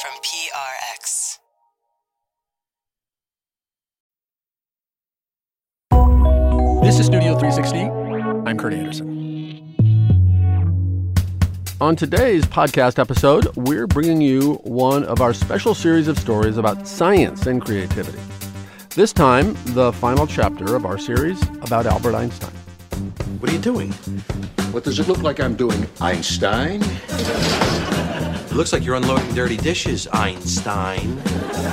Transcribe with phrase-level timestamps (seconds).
[0.00, 1.38] from PRX.
[6.84, 7.80] This is Studio 360.
[8.48, 9.74] I'm Kurt Andersen.
[11.80, 16.86] On today's podcast episode, we're bringing you one of our special series of stories about
[16.86, 18.20] science and creativity.
[18.90, 22.52] This time, the final chapter of our series about Albert Einstein.
[23.40, 23.90] What are you doing?
[24.70, 26.82] What does it look like I'm doing, Einstein?
[28.58, 31.22] It looks like you're unloading dirty dishes, Einstein.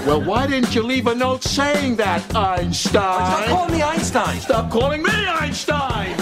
[0.06, 2.74] Well, why didn't you leave a note saying that, Einstein?
[2.74, 4.40] Stop calling me Einstein!
[4.40, 6.16] Stop calling me Einstein!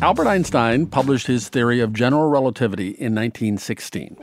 [0.00, 4.16] Albert Einstein published his theory of general relativity in 1916.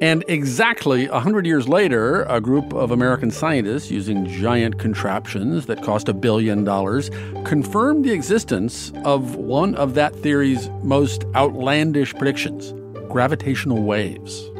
[0.00, 6.08] And exactly 100 years later, a group of American scientists using giant contraptions that cost
[6.08, 7.10] a billion dollars
[7.44, 12.74] confirmed the existence of one of that theory's most outlandish predictions
[13.16, 14.50] gravitational waves.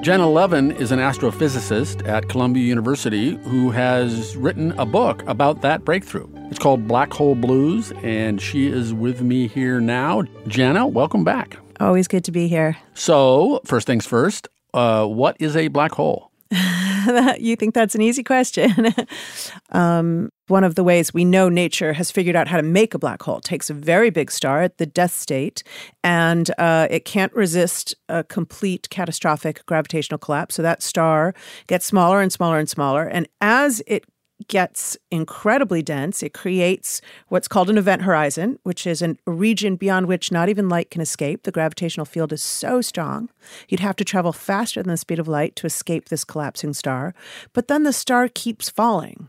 [0.00, 5.84] Jenna Levin is an astrophysicist at Columbia University who has written a book about that
[5.84, 6.26] breakthrough.
[6.48, 10.22] It's called Black Hole Blues, and she is with me here now.
[10.48, 11.58] Jenna, welcome back.
[11.78, 12.78] Always good to be here.
[12.94, 16.30] So, first things first, uh, what is a black hole?
[17.38, 18.94] you think that's an easy question?
[19.72, 22.98] um, one of the ways we know nature has figured out how to make a
[22.98, 25.62] black hole takes a very big star at the death state,
[26.04, 30.54] and uh, it can't resist a complete catastrophic gravitational collapse.
[30.54, 31.34] So that star
[31.66, 34.04] gets smaller and smaller and smaller, and as it
[34.48, 36.22] gets incredibly dense.
[36.22, 40.68] It creates what's called an event horizon, which is a region beyond which not even
[40.68, 41.42] light can escape.
[41.42, 43.30] The gravitational field is so strong,
[43.68, 47.14] you'd have to travel faster than the speed of light to escape this collapsing star.
[47.52, 49.28] But then the star keeps falling.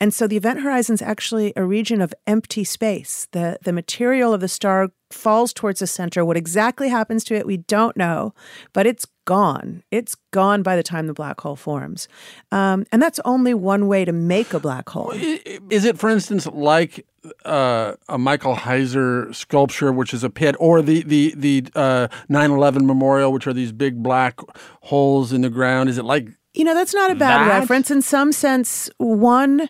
[0.00, 3.26] And so the event horizon is actually a region of empty space.
[3.32, 6.24] The, the material of the star falls towards the center.
[6.24, 8.34] What exactly happens to it, we don't know,
[8.72, 9.82] but it's gone.
[9.90, 12.08] It's gone by the time the black hole forms.
[12.52, 15.12] Um, and that's only one way to make a black hole.
[15.12, 17.06] Is it, for instance, like
[17.44, 22.84] uh, a Michael Heizer sculpture, which is a pit, or the the the uh, 9/11
[22.84, 24.38] memorial, which are these big black
[24.82, 25.88] holes in the ground?
[25.88, 27.58] Is it like you know, that's not a bad that?
[27.60, 27.90] reference.
[27.90, 29.68] In some sense, one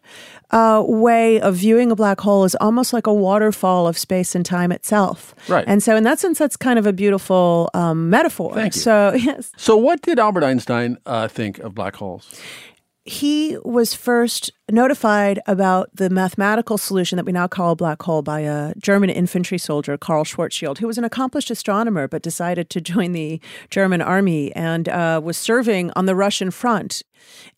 [0.51, 4.45] uh, way of viewing a black hole is almost like a waterfall of space and
[4.45, 5.35] time itself.
[5.49, 5.65] Right.
[5.67, 8.55] And so, in that sense, that's kind of a beautiful um, metaphor.
[8.55, 8.81] Thank you.
[8.83, 9.51] So, yes.
[9.57, 12.41] So, what did Albert Einstein uh, think of black holes?
[13.05, 18.23] He was first notified about the mathematical solution that we now call a black hole
[18.23, 22.81] by a German infantry soldier, Karl Schwarzschild, who was an accomplished astronomer but decided to
[22.95, 27.03] join the German army and uh, was serving on the Russian front.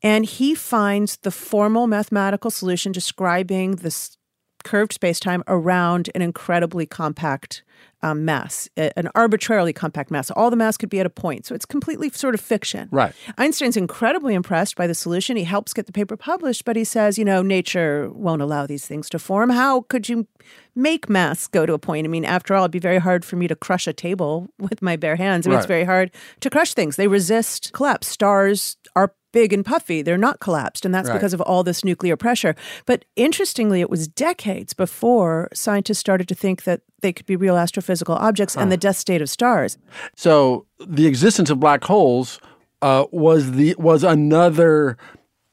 [0.03, 4.17] And he finds the formal mathematical solution describing this
[4.65, 7.63] curved spacetime around an incredibly compact
[8.06, 10.31] um, mass, an arbitrarily compact mass.
[10.31, 11.47] All the mass could be at a point.
[11.47, 12.89] So it's completely sort of fiction.
[12.93, 13.12] Right.
[13.39, 15.37] Einstein's incredibly impressed by the solution.
[15.37, 18.87] He helps get the paper published, but he says, you know, nature won't allow these
[18.87, 19.50] things to form.
[19.50, 20.27] How could you
[20.75, 22.06] make mass go to a point?
[22.06, 24.83] I mean, after all, it'd be very hard for me to crush a table with
[24.83, 25.47] my bare hands.
[25.47, 25.61] I mean, Right.
[25.61, 26.97] it's very hard to crush things.
[26.97, 28.06] They resist collapse.
[28.06, 30.00] Stars are big and puffy.
[30.00, 31.14] They're not collapsed, and that's Right.
[31.14, 32.54] because of all this nuclear pressure.
[32.86, 37.54] But interestingly, it was decades before scientists started to think that they could be real
[37.56, 39.76] astrophysical objects and the death state of stars.
[40.16, 42.41] So, the existence of black holes
[42.80, 44.97] uh, was the was another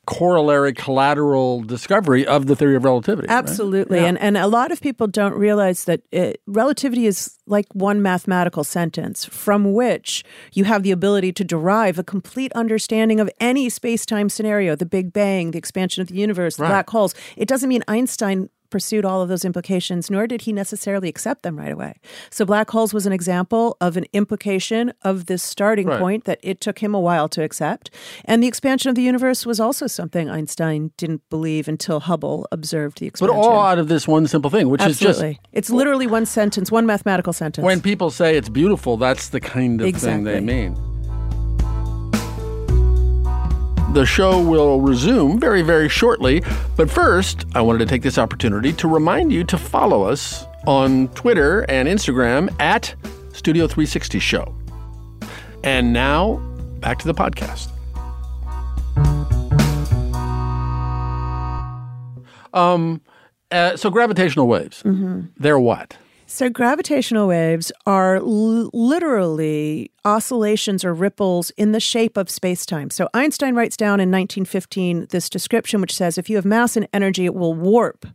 [0.05, 3.27] corollary collateral discovery of the theory of relativity.
[3.27, 3.37] right?
[3.37, 3.99] Absolutely.
[3.99, 4.05] Yeah.
[4.07, 8.63] And and a lot of people don't realize that it, relativity is like one mathematical
[8.63, 14.29] sentence from which you have the ability to derive a complete understanding of any space-time
[14.29, 16.69] scenario, the Big Bang, the expansion of the universe, the Right.
[16.69, 17.13] black holes.
[17.37, 21.55] It doesn't mean Einstein pursued all of those implications nor did he necessarily accept them
[21.63, 21.93] right away.
[22.31, 25.99] So black holes was an example of an implication of this starting Right.
[25.99, 27.91] point that it took him a while to accept.
[28.25, 32.99] And the expansion of the universe was also something Einstein didn't believe until Hubble observed
[32.99, 33.35] the expansion.
[33.35, 35.29] But all out of this one simple thing, which Absolutely.
[35.31, 37.63] is just it's literally one sentence, one mathematical sentence.
[37.63, 40.75] when people say it's beautiful, that's the kind of thing they mean.
[43.93, 46.41] The show will resume very, very shortly.
[46.75, 51.09] But first, I wanted to take this opportunity to remind you to follow us on
[51.09, 52.95] Twitter and Instagram at
[53.33, 54.55] Studio 360 Show.
[55.63, 56.37] And now,
[56.79, 57.69] back to the podcast.
[62.51, 62.99] Um,
[63.51, 64.81] uh, so gravitational waves,
[65.37, 65.97] they're what?
[66.33, 72.89] So, gravitational waves are l- literally oscillations or ripples in the shape of space time.
[72.89, 76.87] So, Einstein writes down in 1915 this description which says if you have mass and
[76.91, 78.07] energy, it will warp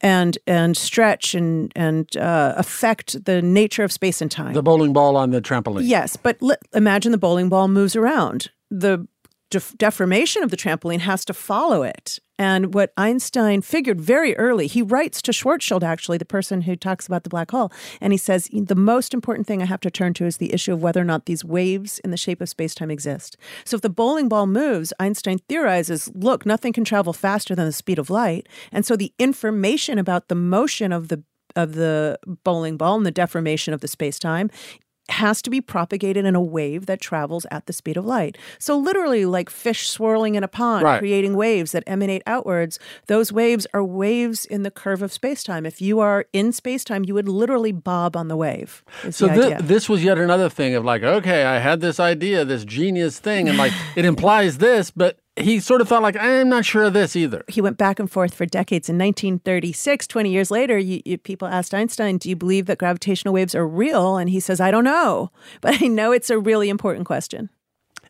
[0.00, 4.54] and, and stretch and, and uh, affect the nature of space and time.
[4.54, 5.82] The bowling ball on the trampoline.
[5.84, 8.50] yes, but li- imagine the bowling ball moves around.
[8.70, 9.06] The
[9.50, 12.18] def- deformation of the trampoline has to follow it.
[12.38, 17.06] And what Einstein figured very early, he writes to Schwarzschild, actually, the person who talks
[17.06, 20.12] about the black hole, and he says, The most important thing I have to turn
[20.14, 22.74] to is the issue of whether or not these waves in the shape of space
[22.74, 23.38] time exist.
[23.64, 27.72] So if the bowling ball moves, Einstein theorizes, look, nothing can travel faster than the
[27.72, 28.48] speed of light.
[28.70, 31.22] And so the information about the motion of the
[31.54, 34.50] of the bowling ball and the deformation of the space time
[35.08, 38.36] has to be propagated in a wave that travels at the speed of light.
[38.58, 40.98] So, literally, like fish swirling in a pond, Right.
[40.98, 45.66] creating waves that emanate outwards, those waves are waves in the curve of spacetime.
[45.66, 48.82] If you are in spacetime, you would literally bob on the wave.
[49.10, 49.62] So the idea.
[49.62, 53.48] this was yet another thing of like, okay, I had this idea, this genius thing,
[53.48, 56.92] and like it implies this, but he sort of felt like I'm not sure of
[56.94, 57.44] this either.
[57.48, 58.88] he went back and forth for decades.
[58.88, 63.34] In 1936, 20 years later, you, you, people asked Einstein, Do you believe that gravitational
[63.34, 64.16] waves are real?
[64.16, 65.30] And he says, I don't know,
[65.60, 67.50] but I know it's a really important question.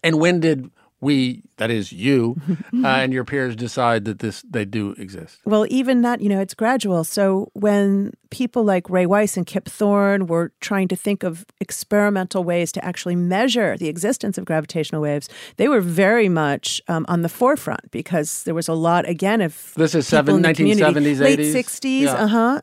[0.04, 0.70] And when did
[1.00, 2.36] we, that is you,
[2.84, 5.40] uh, and your peers decide that this they do exist?
[5.44, 7.04] Well, even that, you know, it's gradual.
[7.04, 12.42] So when people like Ray Weiss and Kip Thorne were trying to think of experimental
[12.44, 17.22] ways to actually measure the existence of gravitational waves, they were very much um, on
[17.22, 21.20] the forefront because there was a lot, again, of This is seven- in the 1970s,
[21.20, 21.52] late 80s?
[21.54, 22.12] 60s, Yeah.
[22.14, 22.60] uh huh.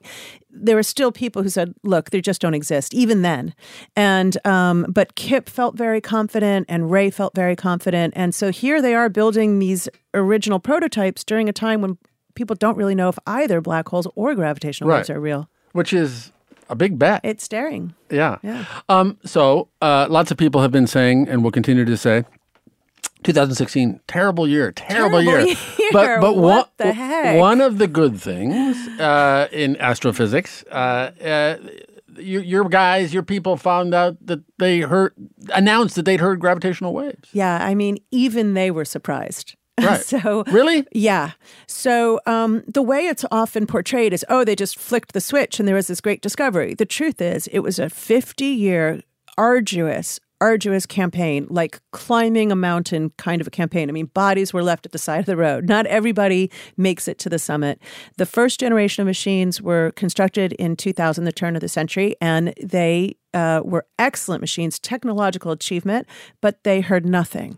[0.56, 3.56] There were still people who said, "Look, they just don't exist," even then.
[3.96, 8.80] And um, but Kip felt very confident, and Ray felt very confident, and so here
[8.84, 11.98] they are building these original prototypes during a time when
[12.36, 15.50] people don't really know if either black holes or gravitational waves are real.
[15.72, 16.32] Which is
[16.70, 17.22] a big bet.
[17.24, 17.94] It's staring.
[18.12, 18.38] Yeah.
[18.44, 18.66] Yeah.
[18.90, 22.24] Um, so uh, lots of people have been saying, and will continue to say,
[23.24, 25.56] 2016, terrible year, terrible, Terrible year.
[25.80, 25.90] year.
[25.94, 27.40] But but What one, the heck?
[27.40, 31.58] one of the good things uh, in astrophysics, uh, uh,
[32.18, 35.14] your, your guys, your people found out that they heard
[35.54, 37.30] announced that they'd heard gravitational waves.
[37.34, 39.56] Yeah, I mean, even they were surprised.
[39.82, 40.02] Right.
[40.02, 40.86] so Really?
[40.92, 41.32] Yeah.
[41.66, 45.68] So um, the way it's often portrayed is, oh, they just flicked the switch and
[45.68, 46.76] there was this great discovery.
[46.76, 49.02] The truth is, it was a 50 year
[49.36, 53.88] arduous, arduous campaign, like climbing a mountain kind of a campaign.
[53.88, 55.70] I mean, bodies were left at the side of the road.
[55.70, 57.82] Not everybody makes it to the summit.
[58.18, 62.54] The first generation of machines were constructed in 2000, the turn of the century, and
[62.62, 66.08] they uh, were excellent machines, technological achievement,
[66.42, 67.58] but they heard nothing.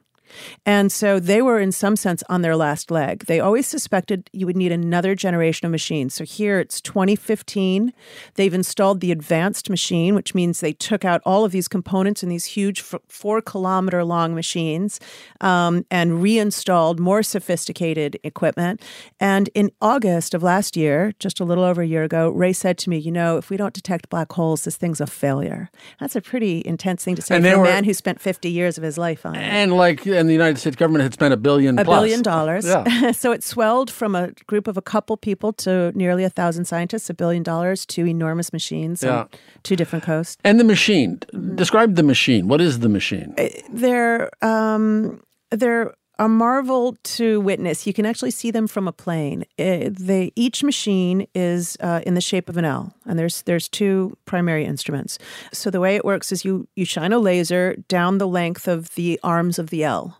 [0.65, 3.25] And so they were, in some sense, on their last leg.
[3.25, 6.13] They always suspected you would need another generation of machines.
[6.13, 7.93] So here it's 2015.
[8.35, 12.29] They've installed the advanced machine, which means they took out all of these components in
[12.29, 14.99] these huge f- four kilometer long machines
[15.41, 18.81] um, and reinstalled more sophisticated equipment.
[19.19, 22.77] And in August of last year, just a little over a year ago, Ray said
[22.79, 25.69] to me, You know, if we don't detect black holes, this thing's a failure.
[25.99, 28.49] That's a pretty intense thing to say And for a were- man who spent 50
[28.49, 29.41] years of his life on it.
[29.41, 31.97] And like, and the United States government had spent a billion A plus.
[31.99, 32.65] billion dollars.
[32.65, 33.11] Yeah.
[33.21, 37.09] so it swelled from a group of a couple people to nearly a thousand scientists,
[37.09, 39.19] a billion dollars, to enormous machines Yeah.
[39.21, 39.29] on
[39.63, 40.37] two different coasts.
[40.43, 41.17] And the machine.
[41.33, 41.55] Mm-hmm.
[41.55, 42.47] Describe the machine.
[42.47, 43.35] What is the machine?
[43.71, 45.21] They're um,
[45.51, 47.85] they're a marvel to witness.
[47.85, 49.45] You can actually see them from a plane.
[49.59, 53.67] Uh, they each machine is uh, in the shape of an L, and there's there's
[53.67, 55.17] two primary instruments.
[55.53, 58.93] So the way it works is you you shine a laser down the length of
[58.95, 60.17] the arms of the L.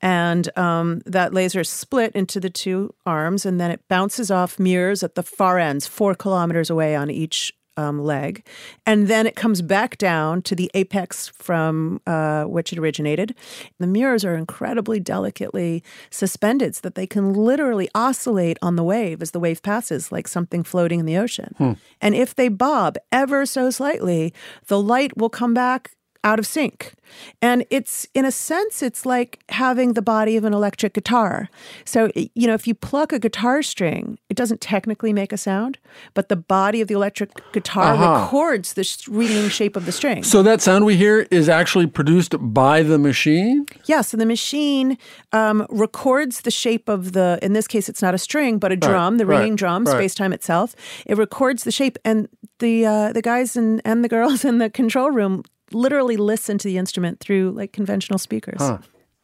[0.00, 4.58] And um, that laser is split into the two arms, and then it bounces off
[4.58, 8.44] mirrors at the far ends, four kilometers away on each um, leg.
[8.84, 13.34] And then it comes back down to the apex from uh, which it originated.
[13.78, 19.22] The mirrors are incredibly delicately suspended so that they can literally oscillate on the wave
[19.22, 21.54] as the wave passes, like something floating in the ocean.
[22.00, 24.34] And if they bob ever so slightly,
[24.66, 25.92] the light will come back
[26.24, 26.94] out of sync.
[27.40, 31.48] And it's, in a sense, it's like having the body of an electric guitar.
[31.86, 35.78] So, you know, if you pluck a guitar string, it doesn't technically make a sound,
[36.12, 38.24] but the body of the electric guitar Uh-huh.
[38.24, 40.22] records the ringing shape of the string.
[40.22, 43.64] So that sound we hear is actually produced by the machine?
[43.86, 44.98] Yeah, so the machine
[45.32, 48.76] um, records the shape of the, in this case, it's not a string, but a
[48.76, 49.94] drum, the right, ringing drum, right.
[49.94, 50.74] space time itself.
[51.06, 54.68] It records the shape, and the uh, the guys and, and the girls in the
[54.68, 58.60] control room literally listen to the instrument through like conventional speakers.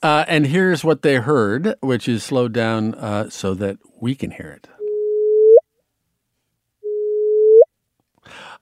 [0.03, 4.31] Uh, and here's what they heard, which is slowed down uh, so that we can
[4.31, 4.69] hear it.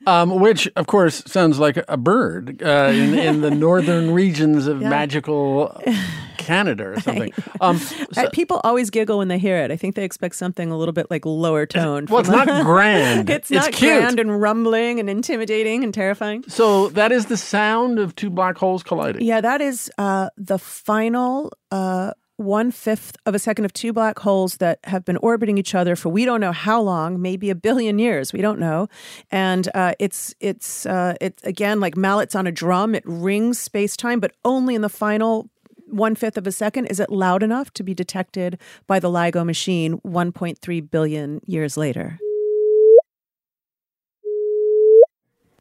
[0.07, 4.81] Um, which, of course, sounds like a bird uh, in, in the northern regions of
[4.81, 5.81] magical
[6.39, 7.33] Canada or something.
[7.61, 7.81] Um,
[8.17, 9.71] Uh, People always giggle when they hear it.
[9.71, 12.07] I think they expect something a little bit like lower tone.
[12.11, 13.31] well, it's not grand.
[13.31, 14.01] it's not cute.
[14.01, 16.45] grand and rumbling and intimidating and terrifying.
[16.49, 19.23] So that is the sound of two black holes colliding.
[19.23, 24.19] Yeah, that is uh, the final uh, one fifth of a second of two black
[24.19, 27.55] holes that have been orbiting each other for we don't know how long, maybe a
[27.55, 28.33] billion years.
[28.33, 28.89] We don't know,
[29.31, 32.95] and uh, it's it's uh, it's again like mallets on a drum.
[32.95, 35.49] It rings space time, but only in the final.
[35.89, 36.87] One fifth of a second.
[36.87, 42.19] Is it loud enough to be detected by the LIGO machine 1.3 billion years later?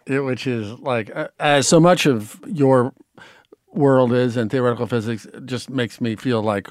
[0.07, 2.93] It- which is like uh, as so much of your
[3.74, 6.68] world is and theoretical physics just makes me feel like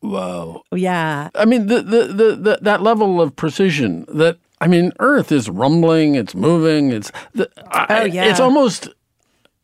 [0.00, 1.28] whoa yeah.
[1.34, 5.50] i mean the, the the, the that level of precision that i mean earth is
[5.50, 7.50] rumbling it's moving it's the,
[7.90, 8.24] Oh, yeah.
[8.26, 8.88] it's almost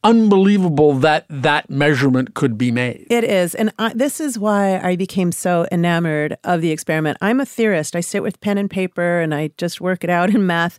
[0.03, 3.55] unbelievable that that measurement could be made It is.
[3.55, 7.17] And I, this is why I became so enamored of the experiment.
[7.23, 7.97] I'm a theorist.
[7.97, 10.79] I sit with pen and paper and I just work it out in math.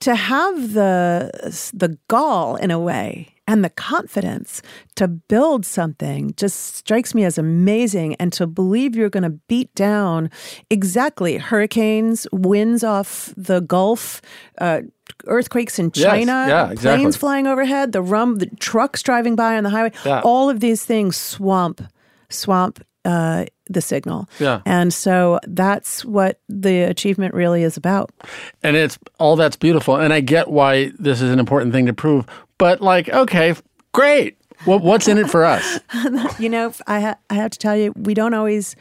[0.00, 1.30] To have the
[1.72, 4.62] the gall in a way and the confidence
[4.96, 9.74] to build something just strikes me as amazing and to believe you're going to beat
[9.74, 10.30] down
[10.70, 14.22] exactly hurricanes, winds off the Gulf,
[14.60, 14.80] uh,
[15.26, 17.02] earthquakes in Yes, China, yeah, exactly.
[17.02, 19.92] planes flying overhead, the rum, the trucks driving by on the highway.
[20.04, 20.20] Yeah.
[20.24, 21.82] All of these things swamp,
[22.30, 24.28] swamp uh, the signal.
[24.38, 24.62] Yeah.
[24.64, 28.10] And so that's what the achievement really is about.
[28.62, 31.92] and it's all that's beautiful and i get why this is an important thing to
[31.92, 32.26] prove
[32.58, 33.54] but like okay
[33.92, 35.80] great what, what's in it for us
[36.38, 38.76] You know, I, ha- I have to tell you, we don't always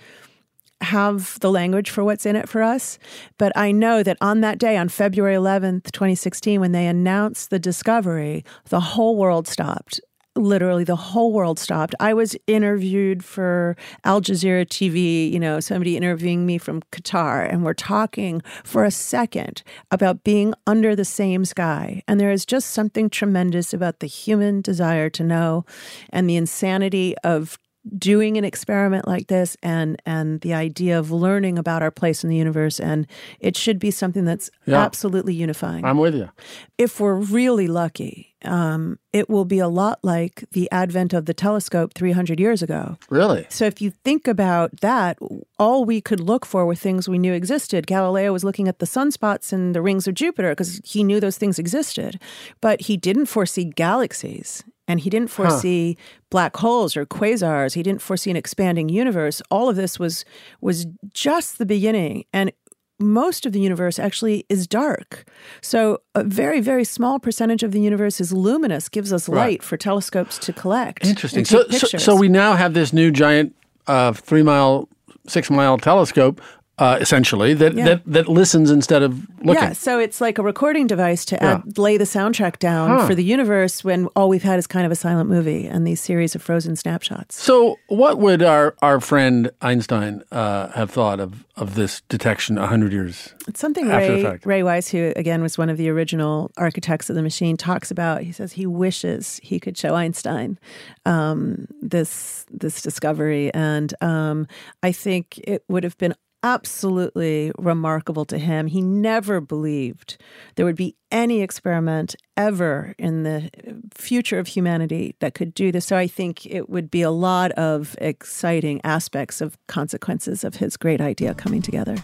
[0.82, 3.00] have the language for what's in it for us.
[3.38, 7.60] But I know that on that day, on February 11th, 2016, when they announced the
[7.60, 10.00] discovery, the whole world stopped.
[10.36, 11.94] Literally, the whole world stopped.
[12.00, 17.64] I was interviewed for Al Jazeera TV, you know, somebody interviewing me from Qatar, and
[17.64, 19.62] we're talking for a second
[19.92, 22.02] about being under the same sky.
[22.08, 25.66] And there is just something tremendous about the human desire to know
[26.10, 27.60] and the insanity of
[27.98, 32.30] doing an experiment like this and and the idea of learning about our place in
[32.30, 33.06] the universe and
[33.42, 34.80] it should be something that's Yeah.
[34.82, 36.30] absolutely unifying i'm with you
[36.78, 41.34] if we're really lucky um, it will be a lot like the advent of the
[41.34, 45.18] telescope 300 years ago really so if you think about that,
[45.58, 47.88] all we could look for were things we knew existed.
[47.88, 51.38] Galileo was looking at the sunspots and the rings of Jupiter because he knew those
[51.38, 52.20] things existed,
[52.60, 54.64] but he didn't foresee galaxies.
[54.88, 55.98] And he didn't foresee
[56.30, 57.74] black holes or quasars.
[57.74, 59.42] He didn't foresee an expanding universe.
[59.50, 60.26] All of this was
[60.60, 62.26] was just the beginning.
[62.34, 62.52] And
[63.00, 65.26] most of the universe actually is dark.
[65.62, 69.38] So a very, very small percentage of the universe is luminous, gives us Right.
[69.38, 71.06] light for telescopes to collect.
[71.06, 71.46] Interesting.
[71.46, 73.56] So, so, so we now have this new giant
[73.88, 74.88] uh, three mile,
[75.28, 76.42] six mile telescope,
[76.80, 77.86] uh, essentially that, Yeah.
[77.86, 79.62] that that listens instead of looking.
[79.62, 83.24] Yeah, so it's like a recording device to add, lay the soundtrack down for the
[83.24, 86.42] universe when all we've had is kind of a silent movie and these series of
[86.42, 87.42] frozen snapshots.
[87.42, 92.66] So, what would our, our friend Einstein uh, have thought of, of this detection a
[92.66, 93.34] hundred years?
[93.48, 94.46] It's something After the Ray, fact.
[94.46, 98.22] Ray Weiss, who again was one of the original architects of the machine, talks about.
[98.24, 100.58] He says he wishes he could show Einstein
[101.06, 104.48] um, this this discovery, and um,
[104.82, 108.68] I think it would have been absolutely remarkable to him.
[108.68, 110.18] He never believed
[110.56, 113.50] there would be any experiment ever in the
[113.96, 115.86] future of humanity that could do this.
[115.86, 120.78] So I think it would be a lot of exciting aspects of consequences of his
[120.78, 121.96] great idea coming together.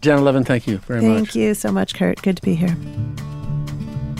[0.00, 1.18] Jenna Levin, thank you very Thank much.
[1.30, 2.20] Thank you so much, Kurt.
[2.20, 2.76] Good to be here.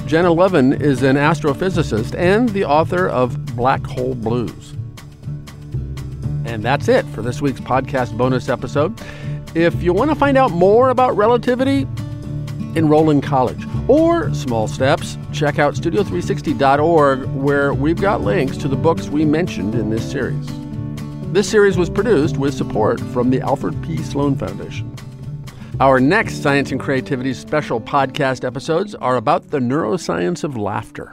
[0.06, 4.74] Jenna Levin is an astrophysicist and the author of Black Hole Blues.
[6.46, 8.98] And that's it for this week's podcast bonus episode.
[9.54, 11.86] If you want to find out more about relativity,
[12.74, 18.76] enroll in college or small steps, check out studio360.org where we've got links to the
[18.76, 20.46] books we mentioned in this series.
[21.32, 23.98] This series was produced with support from the Alfred P.
[23.98, 24.92] Sloan Foundation.
[25.80, 31.12] Our next Science and Creativity special podcast episodes are about the neuroscience of laughter.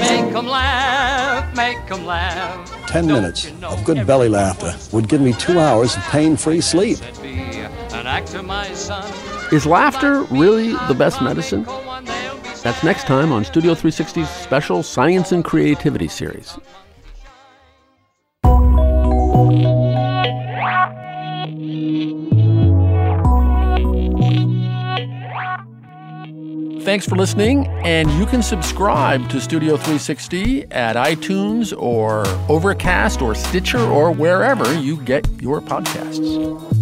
[0.00, 1.13] Make 'em laugh,
[1.54, 2.86] make 'em laugh.
[2.88, 6.02] 10 Don't minutes you know of good belly laughter would give me two hours of
[6.04, 6.98] pain free sleep.
[7.02, 9.04] everything be an actor, my son?
[9.52, 11.64] Is laughter really the best medicine?
[12.62, 16.58] That's next time on Studio 360's special Science and Creativity series.
[26.84, 27.66] Thanks for listening.
[27.84, 34.78] And you can subscribe to Studio 360 at iTunes or Overcast or Stitcher or wherever
[34.78, 36.73] you get your podcasts.